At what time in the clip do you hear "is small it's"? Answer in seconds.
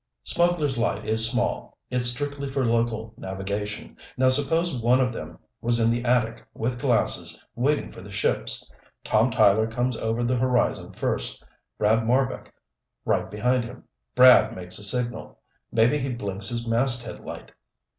1.05-2.07